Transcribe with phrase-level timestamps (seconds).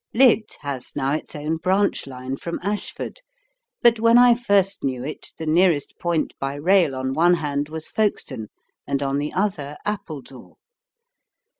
[0.15, 3.21] Lydd has now its own branch line from Ashford,
[3.83, 7.87] but when I first knew it the nearest point by rail on one hand was
[7.87, 8.47] Folkestone,
[8.87, 10.55] and on the other Appledore.